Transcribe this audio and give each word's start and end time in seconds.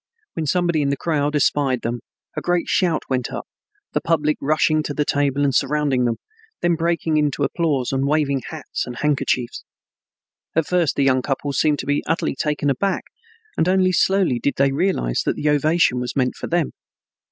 When 0.33 0.47
somebody 0.47 0.81
in 0.81 0.89
the 0.89 0.97
crowd 0.97 1.35
espied 1.35 1.83
them, 1.83 1.99
a 2.35 2.41
great 2.41 2.67
shout 2.67 3.03
went 3.07 3.29
up, 3.31 3.45
the 3.93 4.01
public 4.01 4.35
rushing 4.41 4.81
to 4.81 4.95
the 4.95 5.05
table 5.05 5.43
and 5.43 5.53
surrounding 5.53 6.05
them, 6.05 6.15
then 6.59 6.73
breaking 6.73 7.17
into 7.17 7.43
applause 7.43 7.91
and 7.93 8.07
waving 8.07 8.41
hats 8.49 8.87
and 8.87 8.95
handkerchiefs. 8.95 9.63
At 10.55 10.65
first 10.65 10.95
the 10.95 11.03
young 11.03 11.21
couple 11.21 11.53
seemed 11.53 11.77
to 11.81 11.85
be 11.85 12.03
utterly 12.07 12.35
taken 12.35 12.71
aback 12.71 13.03
and 13.55 13.69
only 13.69 13.91
slowly 13.91 14.39
did 14.39 14.55
they 14.57 14.71
realize 14.71 15.21
that 15.23 15.35
the 15.35 15.47
ovation 15.51 15.99
was 15.99 16.15
meant 16.15 16.33
for 16.35 16.47
them. 16.47 16.71